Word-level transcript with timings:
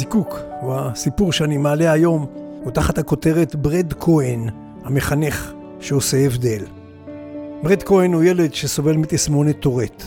הזיקוק, 0.00 0.38
הוא 0.60 0.74
הסיפור 0.74 1.32
שאני 1.32 1.56
מעלה 1.56 1.92
היום, 1.92 2.26
הוא 2.64 2.70
תחת 2.70 2.98
הכותרת 2.98 3.56
ברד 3.56 3.92
כהן, 4.00 4.48
המחנך 4.84 5.52
שעושה 5.80 6.16
הבדל. 6.16 6.64
ברד 7.62 7.82
כהן 7.82 8.12
הוא 8.12 8.22
ילד 8.22 8.54
שסובל 8.54 8.96
מתסמונת 8.96 9.60
טורט. 9.60 10.04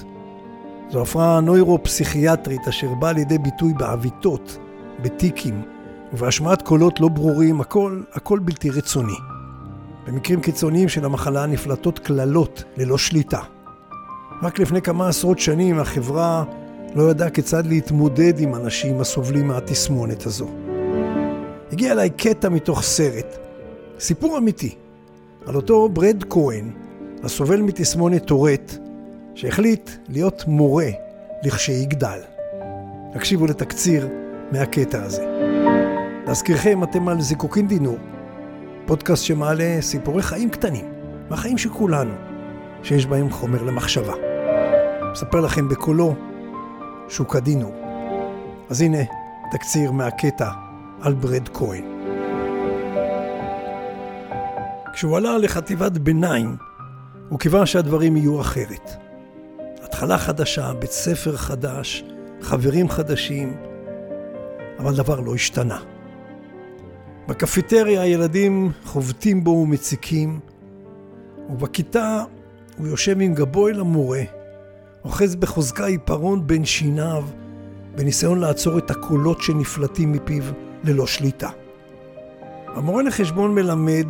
זו 0.92 1.02
הפרעה 1.02 1.40
נוירו-פסיכיאטרית 1.40 2.68
אשר 2.68 2.94
באה 2.94 3.12
לידי 3.12 3.38
ביטוי 3.38 3.74
בעוויתות, 3.74 4.58
בטיקים 5.02 5.62
ובהשמעת 6.14 6.62
קולות 6.62 7.00
לא 7.00 7.08
ברורים, 7.08 7.62
הכל, 7.62 8.02
הכל 8.14 8.40
בלתי 8.40 8.70
רצוני. 8.70 9.18
במקרים 10.08 10.42
קיצוניים 10.42 10.90
של 10.90 11.06
המחלה 11.06 11.46
נפלטות 11.46 12.00
קללות 12.00 12.64
ללא 12.78 12.98
שליטה. 12.98 13.40
רק 14.44 14.60
לפני 14.60 14.82
כמה 14.82 15.08
עשרות 15.08 15.40
שנים 15.40 15.80
החברה 15.80 16.44
לא 16.96 17.12
ידעה 17.12 17.30
כיצד 17.30 17.66
להתמודד 17.66 18.40
עם 18.40 18.56
אנשים 18.56 19.02
הסובלים 19.02 19.48
מהתסמונת 19.48 20.26
הזו. 20.26 20.48
הגיע 21.72 21.92
אליי 21.92 22.10
קטע 22.10 22.50
מתוך 22.50 22.82
סרט, 22.82 23.38
סיפור 24.00 24.38
אמיתי, 24.38 24.76
על 25.46 25.56
אותו 25.56 25.90
ברד 25.90 26.24
כהן, 26.30 26.72
הסובל 27.24 27.62
מתסמונת 27.62 28.26
טורט, 28.26 28.78
שהחליט 29.36 29.90
להיות 30.10 30.44
מורה 30.48 30.90
לכשיגדל. 31.44 32.20
הקשיבו 33.16 33.46
לתקציר 33.46 34.08
מהקטע 34.52 35.04
הזה. 35.04 35.26
להזכירכם, 36.28 36.84
אתם 36.84 37.08
על 37.08 37.22
זיקוקין 37.22 37.68
דינור, 37.68 37.98
פודקאסט 38.86 39.24
שמעלה 39.24 39.78
סיפורי 39.82 40.24
חיים 40.24 40.50
קטנים, 40.50 40.86
מהחיים 41.30 41.58
של 41.58 41.70
כולנו, 41.70 42.14
שיש 42.84 43.06
בהם 43.06 43.30
חומר 43.30 43.64
למחשבה. 43.64 44.14
מספר 45.12 45.40
לכם 45.40 45.70
בקולו 45.70 46.16
שוק 47.10 47.36
הדינור. 47.36 47.76
אז 48.70 48.82
הנה 48.82 49.04
תקציר 49.52 49.92
מהקטע 49.92 50.52
על 51.02 51.14
ברד 51.14 51.50
כהן. 51.54 51.84
כשהוא 54.94 55.18
עלה 55.18 55.38
לחטיבת 55.38 55.92
ביניים, 55.92 56.56
הוא 57.30 57.40
קיווה 57.40 57.66
שהדברים 57.66 58.18
יהיו 58.18 58.42
אחרת. 58.42 58.92
התחלה 59.84 60.18
חדשה, 60.18 60.74
בית 60.74 60.92
ספר 60.92 61.36
חדש, 61.38 62.04
חברים 62.42 62.90
חדשים, 62.90 63.58
אבל 64.80 64.96
דבר 64.96 65.20
לא 65.20 65.36
השתנה. 65.36 65.80
בקפיטריה 67.28 68.02
הילדים 68.02 68.72
חובטים 68.86 69.44
בו 69.44 69.50
ומציקים, 69.50 70.40
ובכיתה 71.50 72.24
הוא 72.78 72.88
יושב 72.88 73.22
עם 73.22 73.34
גבו 73.34 73.68
אל 73.68 73.80
המורה, 73.80 74.22
אוחז 75.06 75.36
בחוזקה 75.36 75.86
עיפרון 75.86 76.48
בין 76.48 76.66
שיניו, 76.66 77.24
בניסיון 77.96 78.40
לעצור 78.40 78.78
את 78.78 78.92
הקולות 78.92 79.42
שנפלטים 79.42 80.12
מפיו 80.12 80.44
ללא 80.84 81.08
שליטה. 81.08 81.50
המורה 82.68 83.04
לחשבון 83.04 83.56
מלמד, 83.56 84.08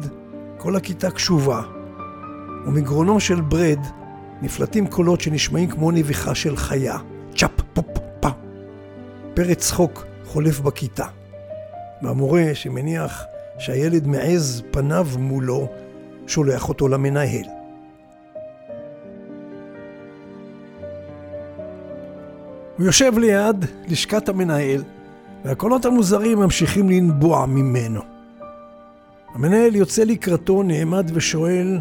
כל 0.58 0.76
הכיתה 0.76 1.12
קשובה, 1.12 1.62
ומגרונו 2.66 3.20
של 3.20 3.42
ברד 3.42 3.80
נפלטים 4.42 4.88
קולות 4.88 5.22
שנשמעים 5.22 5.70
כמו 5.70 5.92
נביחה 5.92 6.36
של 6.36 6.58
חיה. 6.58 6.98
צ'אפ 7.36 7.62
פופ 7.74 7.86
פה. 8.20 8.30
פרץ 9.34 9.58
צחוק 9.58 10.06
חולף 10.26 10.60
בכיתה. 10.60 11.06
והמורה, 12.02 12.44
שמניח 12.54 13.24
שהילד 13.60 14.08
מעז 14.08 14.64
פניו 14.72 15.08
מולו, 15.18 15.68
שולח 16.28 16.70
אותו 16.70 16.88
למנהל. 16.88 17.62
הוא 22.78 22.86
יושב 22.86 23.18
ליד 23.18 23.66
לשכת 23.88 24.30
המנהל, 24.30 24.84
והקולות 25.46 25.86
המוזרים 25.86 26.40
ממשיכים 26.40 26.90
לנבוע 26.90 27.46
ממנו. 27.46 28.02
המנהל 29.36 29.75
יוצא 29.75 30.03
לקראתו, 30.03 30.64
נעמד 30.64 31.12
ושואל, 31.14 31.80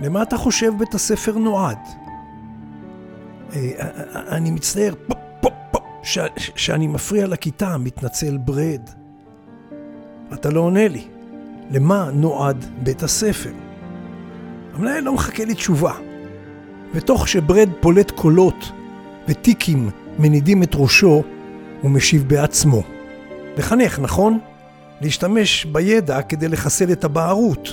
למה 0.00 0.22
אתה 0.22 0.36
חושב 0.36 0.72
בית 0.78 0.94
הספר 0.94 1.38
נועד? 1.38 1.78
אה, 3.52 3.70
אני 4.28 4.50
מצטער, 4.50 4.94
פופ, 5.06 5.18
פופ, 5.40 5.52
פופ, 5.70 5.82
שאני 6.56 6.86
מפריע 6.86 7.26
לכיתה, 7.26 7.78
מתנצל 7.78 8.36
ברד. 8.36 8.80
אתה 10.34 10.50
לא 10.50 10.60
עונה 10.60 10.88
לי. 10.88 11.04
למה 11.70 12.10
נועד 12.14 12.64
בית 12.82 13.02
הספר? 13.02 13.52
המנהל 14.74 15.04
לא 15.04 15.14
מחכה 15.14 15.44
לי 15.44 15.54
תשובה. 15.54 15.94
ותוך 16.94 17.28
שברד 17.28 17.68
פולט 17.80 18.10
קולות 18.10 18.72
וטיקים 19.30 19.90
מנידים 20.18 20.62
את 20.62 20.70
ראשו, 20.74 21.22
הוא 21.82 21.90
משיב 21.90 22.28
בעצמו. 22.28 22.82
לחנך, 23.56 23.98
נכון? 23.98 24.38
להשתמש 25.00 25.64
בידע 25.64 26.22
כדי 26.22 26.48
לחסל 26.48 26.92
את 26.92 27.04
הבערות. 27.04 27.68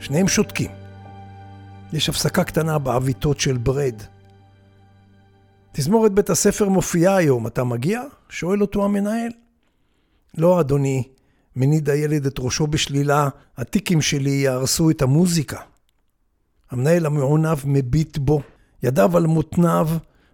שניהם 0.00 0.28
שותקים. 0.28 0.70
יש 1.92 2.08
הפסקה 2.08 2.44
קטנה 2.44 2.78
בעוויתות 2.78 3.40
של 3.40 3.56
ברד. 3.56 3.94
תזמורת 5.72 6.12
בית 6.12 6.30
הספר 6.30 6.68
מופיעה 6.68 7.16
היום, 7.16 7.46
אתה 7.46 7.64
מגיע? 7.64 8.02
שואל 8.28 8.62
אותו 8.62 8.84
המנהל. 8.84 9.30
לא, 10.38 10.60
אדוני, 10.60 11.02
מניד 11.56 11.90
הילד 11.90 12.26
את 12.26 12.38
ראשו 12.38 12.66
בשלילה, 12.66 13.28
הטיקים 13.56 14.02
שלי 14.02 14.30
יהרסו 14.30 14.90
את 14.90 15.02
המוזיקה. 15.02 15.60
המנהל 16.70 17.06
המעונב 17.06 17.58
מביט 17.64 18.18
בו, 18.18 18.42
ידיו 18.82 19.16
על 19.16 19.26
מותניו, 19.26 19.88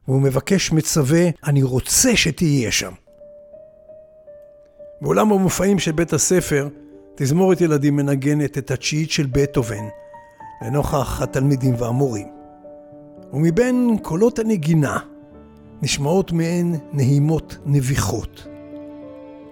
והוא 0.09 0.23
מבקש 0.23 0.73
מצווה, 0.73 1.29
אני 1.47 1.63
רוצה 1.63 2.17
שתהיה 2.17 2.73
שם. 2.73 2.93
בעולם 5.01 5.33
המופעים 5.33 5.79
של 5.79 5.93
בית 5.93 6.13
הספר, 6.13 6.69
תזמורת 7.15 7.61
ילדים 7.61 7.97
מנגנת 7.97 8.59
את 8.59 8.71
התשיעית 8.71 9.11
של 9.11 9.27
בטהובן, 9.33 9.85
לנוכח 10.63 11.23
התלמידים 11.23 11.75
והמורים. 11.79 12.27
ומבין 13.33 13.97
קולות 14.03 14.39
הנגינה, 14.39 14.99
נשמעות 15.83 16.33
מעין 16.33 16.75
נהימות 16.93 17.57
נביחות. 17.67 18.47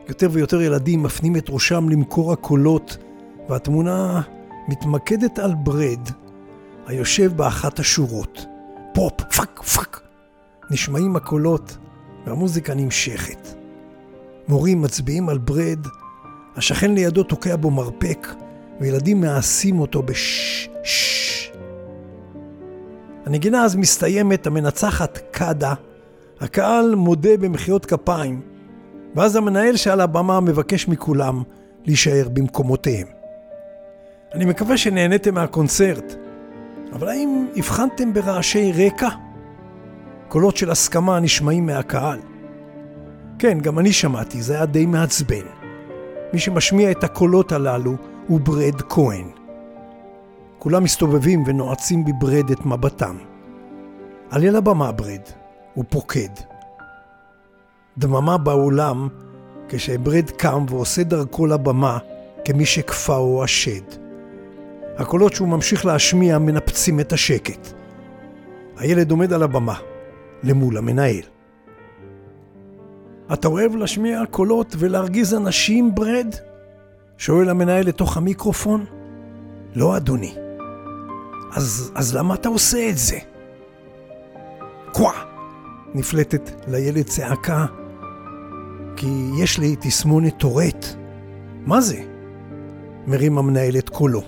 יותר 0.09 0.28
ויותר 0.32 0.62
ילדים 0.62 1.03
מפנים 1.03 1.37
את 1.37 1.47
ראשם 1.49 1.88
למקור 1.88 2.32
הקולות, 2.32 2.97
והתמונה 3.49 4.21
מתמקדת 4.69 5.38
על 5.38 5.55
ברד, 5.55 6.09
היושב 6.87 7.37
באחת 7.37 7.78
השורות. 7.78 8.47
פופ, 8.94 9.22
פאק, 9.37 9.62
פאק. 9.62 10.09
נשמעים 10.70 11.16
הקולות, 11.16 11.76
והמוזיקה 12.26 12.75
נמשכת. 12.75 13.48
מורים 14.48 14.82
מצביעים 14.82 15.28
על 15.28 15.38
ברד, 15.38 15.86
השכן 16.56 16.94
לידו 16.94 17.22
תוקע 17.22 17.56
בו 17.56 17.70
מרפק, 17.70 18.28
וילדים 18.81 19.20
מעשים 19.20 19.81
אותו 19.81 20.03
בשש. 20.03 21.53
הנגינה 23.26 23.64
אז 23.64 23.76
מסתיימת, 23.76 24.47
המנצחת 24.47 25.19
קאדה, 25.31 25.75
הקהל 26.41 26.94
מודה 26.94 27.37
במחיאות 27.37 27.87
כפיים, 27.87 28.41
ואז 29.14 29.37
המנהל 29.37 29.76
שעל 29.76 30.00
הבמה 30.00 30.41
מבקש 30.41 30.88
מכולם 30.88 31.42
להישאר 31.84 32.28
במקומותיהם. 32.32 33.06
אני 34.34 34.44
מקווה 34.44 34.76
שנהניתם 34.76 35.34
מהקונצרט, 35.34 36.14
אבל 36.92 37.08
האם 37.08 37.47
הבחנתם 37.56 38.12
ברעשי 38.12 38.72
רקע? 38.72 39.08
קולות 40.31 40.57
של 40.57 40.71
הסכמה 40.71 41.21
נשמעים 41.21 41.67
מהקהל. 41.67 42.19
כן, 43.39 43.59
גם 43.59 43.79
אני 43.79 43.93
שמעתי, 43.93 44.43
זה 44.43 44.55
היה 44.55 44.67
די 44.67 44.87
מעצבן. 44.87 45.45
מי 46.33 46.39
שמשמיע 46.39 46.91
את 46.91 47.05
הקולות 47.05 47.53
הללו 47.53 47.95
הוא 48.27 48.41
ברד 48.41 48.83
כהן. 48.89 49.25
כולם 50.59 50.85
מסתובבים 50.85 51.43
ונועצים 51.47 52.05
בברד 52.05 52.50
את 52.50 52.67
מבטם. 52.67 53.17
עלה 54.31 54.50
לבמה 54.50 54.93
ברד, 54.93 55.21
הוא 55.75 55.85
פוקד. 55.88 56.29
דממה 57.99 58.38
באולם 58.38 59.09
כשברד 59.69 60.31
קם 60.31 60.65
ועושה 60.69 61.03
דרכו 61.03 61.47
לבמה 61.47 61.99
כמי 62.44 62.67
שכפאו 62.67 63.44
השד. 63.44 63.85
הקולות 64.99 65.33
שהוא 65.33 65.49
ממשיך 65.49 65.87
להשמיע 65.87 66.38
מנפצים 66.38 67.00
את 67.00 67.12
השקט. 67.12 67.69
הילד 68.76 69.11
עומד 69.11 69.33
על 69.33 69.43
הבמה, 69.43 69.79
למול 70.42 70.76
המנהל. 70.76 71.22
אתה 73.32 73.48
אוהב 73.48 73.76
להשמיע 73.76 74.22
קולות 74.31 74.76
ולהרגיז 74.78 75.34
אנשים, 75.34 75.94
ברד? 75.94 76.34
שואל 77.19 77.48
המנהל 77.48 77.87
לתוך 77.87 78.16
המיקרופון. 78.16 78.84
לא, 79.75 79.96
אדוני. 79.96 80.34
אז, 81.52 81.92
אז 81.94 82.16
למה 82.16 82.34
אתה 82.34 82.48
עושה 82.48 82.88
את 82.88 82.98
זה? 82.98 83.19
קווה! 84.92 85.12
נפלטת 85.94 86.50
לילד 86.69 87.04
צעקה 87.04 87.66
כי 88.96 89.06
יש 89.38 89.58
לי 89.58 89.76
תסמונת 89.81 90.38
טורט. 90.38 90.87
מה 91.66 91.81
זה? 91.81 92.02
מרים 93.06 93.38
המנהל 93.38 93.76
את 93.78 93.88
קולו. 93.88 94.22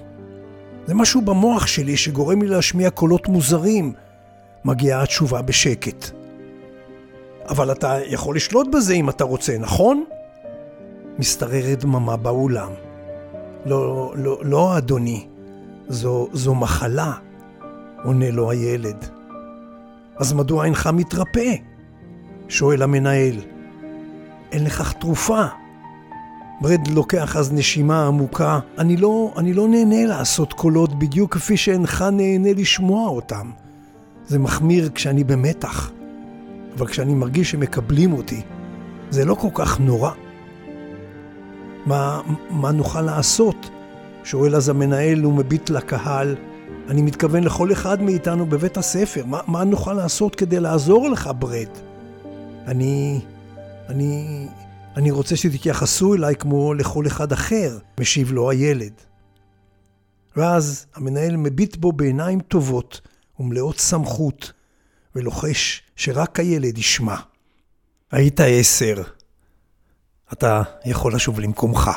זה 0.87 0.95
משהו 0.95 1.23
במוח 1.23 1.67
שלי 1.67 1.97
שגורם 1.97 2.43
לי 2.43 2.49
להשמיע 2.49 2.91
קולות 2.91 3.29
מוזרים. 3.29 3.93
מגיעה 4.65 5.03
התשובה 5.03 5.43
בשקט. 5.43 6.11
אבל 7.49 7.73
אתה 7.73 7.99
יכול 8.07 8.37
לשלוט 8.37 8.67
בזה 8.73 8.95
אם 8.95 9.09
אתה 9.09 9.25
רוצה, 9.25 9.59
נכון? 9.59 10.05
משתררת 11.19 11.79
דממה 11.85 12.17
באולם. 12.17 12.71
לא, 13.67 14.13
לא, 14.17 14.39
לא, 14.43 14.79
אדוני, 14.79 15.27
זו, 15.89 16.29
זו 16.33 16.55
מחלה, 16.55 17.13
עונה 18.05 18.31
לו 18.31 18.51
הילד. 18.51 19.05
אז 20.17 20.33
מדוע 20.33 20.65
אינך 20.65 20.91
מתרפא? 20.93 21.55
שואל 22.49 22.83
המנהל. 22.83 23.37
אין 24.53 24.65
לכך 24.65 24.93
תרופה. 24.93 25.43
ברד 26.61 26.89
לוקח 26.89 27.37
אז 27.37 27.53
נשימה 27.53 28.07
עמוקה. 28.07 28.59
אני 28.79 28.97
לא, 28.97 29.35
אני 29.37 29.53
לא 29.53 29.69
נהנה 29.69 30.07
לעשות 30.07 30.53
קולות 30.53 30.99
בדיוק 30.99 31.35
כפי 31.35 31.57
שאינך 31.57 32.05
נהנה 32.13 32.53
לשמוע 32.53 33.09
אותם. 33.09 33.51
זה 34.27 34.39
מחמיר 34.39 34.91
כשאני 34.95 35.25
במתח, 35.25 35.91
אבל 36.77 36.87
כשאני 36.87 37.15
מרגיש 37.15 37.51
שמקבלים 37.51 38.13
אותי, 38.13 38.43
זה 39.11 39.25
לא 39.25 39.35
כל 39.35 39.49
כך 39.55 39.81
נורא. 39.81 40.11
מה, 41.87 42.21
מה 42.51 42.73
נוכל 42.73 43.03
לעשות? 43.03 43.71
שואל 44.25 44.57
אז 44.57 44.69
המנהל 44.69 45.27
ומביט 45.27 45.71
לקהל. 45.71 46.37
אני 46.89 47.03
מתכוון 47.03 47.45
לכל 47.45 47.73
אחד 47.73 48.03
מאיתנו 48.03 48.47
בבית 48.47 48.77
הספר. 48.77 49.25
מה, 49.27 49.41
מה 49.47 49.65
נוכל 49.65 49.93
לעשות 49.93 50.35
כדי 50.35 50.61
לעזור 50.61 51.09
לך, 51.09 51.31
ברד? 51.39 51.69
אני... 52.67 53.21
אני... 53.89 54.47
אני 54.97 55.11
רוצה 55.11 55.37
שתתייחסו 55.37 56.15
אליי 56.15 56.35
כמו 56.37 56.75
לכל 56.75 57.07
אחד 57.07 57.33
אחר, 57.33 57.79
משיב 58.01 58.33
לו 58.33 58.51
הילד. 58.51 58.93
ואז 60.37 60.87
המנהל 60.95 61.37
מביט 61.37 61.77
בו 61.77 61.93
בעיניים 61.93 62.41
טובות 62.41 63.01
ומלאות 63.43 63.79
סמכות, 63.79 64.53
ולוחש 65.15 65.83
שרק 65.97 66.41
הילד 66.41 66.79
ישמע. 66.79 67.17
היית 68.13 68.41
עשר, 68.41 69.03
אתה 70.33 70.63
יכול 70.85 71.15
לשוב 71.15 71.41
למקומך. 71.41 71.91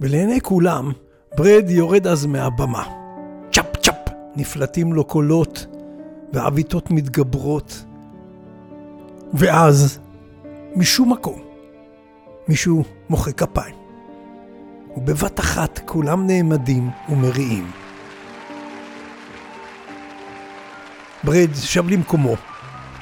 ולעיני 0.00 0.40
כולם, 0.40 0.92
ברד 1.36 1.64
יורד 1.68 2.06
אז 2.06 2.26
מהבמה. 2.26 2.86
צ'פ 3.52 3.76
צ'פ 3.76 4.10
נפלטים 4.36 4.92
לו 4.92 5.04
קולות, 5.04 5.66
ועוויתות 6.32 6.90
מתגברות. 6.90 7.84
ואז, 9.34 9.98
משום 10.76 11.12
מקום, 11.12 11.42
מישהו 12.48 12.84
מוחא 13.10 13.32
כפיים. 13.32 13.74
ובבת 14.96 15.40
אחת 15.40 15.80
כולם 15.86 16.26
נעמדים 16.26 16.90
ומריעים. 17.08 17.70
ברד 21.24 21.48
שב 21.54 21.88
למקומו, 21.88 22.36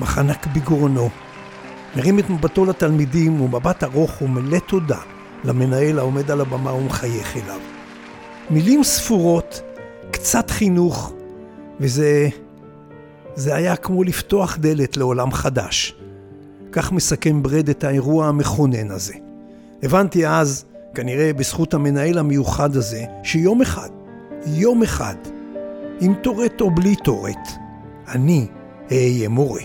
מחנק 0.01 0.47
בגרונו, 0.47 1.09
מרים 1.97 2.19
את 2.19 2.31
מבטו 2.31 2.65
לתלמידים 2.65 3.41
ומבט 3.41 3.85
ארוך 3.85 4.23
ומלא 4.23 4.59
תודה 4.59 4.99
למנהל 5.45 5.99
העומד 5.99 6.31
על 6.31 6.41
הבמה 6.41 6.73
ומחייך 6.73 7.37
אליו. 7.37 7.61
מילים 8.51 8.85
ספורות, 8.85 9.63
קצת 10.11 10.51
חינוך, 10.51 11.13
וזה... 11.81 12.29
זה 13.35 13.55
היה 13.55 13.77
כמו 13.77 14.05
לפתוח 14.05 14.57
דלת 14.61 14.97
לעולם 14.97 15.33
חדש. 15.33 15.95
כך 16.73 16.93
מסכם 16.93 17.43
ברד 17.43 17.69
את 17.69 17.85
האירוע 17.85 18.27
המכונן 18.27 18.91
הזה. 18.91 19.15
הבנתי 19.83 20.27
אז, 20.27 20.65
כנראה 20.95 21.33
בזכות 21.33 21.75
המנהל 21.75 22.19
המיוחד 22.19 22.77
הזה, 22.77 23.05
שיום 23.23 23.63
אחד, 23.63 23.89
יום 24.47 24.83
אחד, 24.83 25.15
עם 26.01 26.15
טורט 26.23 26.61
או 26.61 26.71
בלי 26.71 26.97
טורט, 26.97 27.49
אני 28.09 28.47
אהיה 28.93 29.29
מורה. 29.29 29.63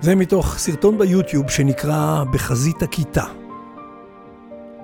זה 0.00 0.14
מתוך 0.14 0.58
סרטון 0.58 0.98
ביוטיוב 0.98 1.50
שנקרא 1.50 2.24
בחזית 2.32 2.82
הכיתה. 2.82 3.24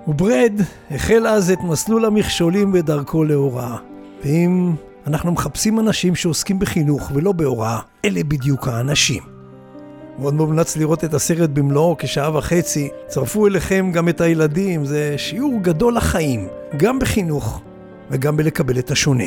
וברד 0.08 0.52
החל 0.90 1.26
אז 1.26 1.50
את 1.50 1.58
מסלול 1.64 2.04
המכשולים 2.04 2.72
בדרכו 2.72 3.24
להוראה. 3.24 3.76
ואם 4.24 4.74
אנחנו 5.06 5.32
מחפשים 5.32 5.80
אנשים 5.80 6.14
שעוסקים 6.14 6.58
בחינוך 6.58 7.10
ולא 7.14 7.32
בהוראה, 7.32 7.78
אלה 8.04 8.24
בדיוק 8.24 8.68
האנשים. 8.68 9.22
מאוד 10.18 10.34
מומלץ 10.34 10.76
לראות 10.76 11.04
את 11.04 11.14
הסרט 11.14 11.50
במלואו 11.50 11.96
כשעה 11.98 12.36
וחצי. 12.36 12.88
צרפו 13.06 13.46
אליכם 13.46 13.90
גם 13.94 14.08
את 14.08 14.20
הילדים, 14.20 14.84
זה 14.84 15.14
שיעור 15.16 15.60
גדול 15.62 15.96
לחיים, 15.96 16.48
גם 16.76 16.98
בחינוך 16.98 17.60
וגם 18.10 18.36
בלקבל 18.36 18.78
את 18.78 18.90
השונה. 18.90 19.24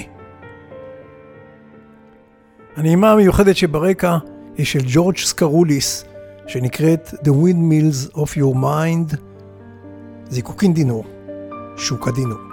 הנעימה 2.76 3.12
המיוחדת 3.12 3.56
שברקע 3.56 4.18
היא 4.58 4.66
של 4.66 4.80
ג'ורג' 4.88 5.18
סקרוליס, 5.18 6.06
שנקראת 6.48 7.08
The 7.08 7.30
Windmills 7.30 8.16
of 8.16 8.38
Your 8.38 8.56
Mind, 8.56 9.16
זיקוקין 10.30 10.74
דינור, 10.74 11.06
שוק 11.78 12.08
הדינור. 12.08 12.51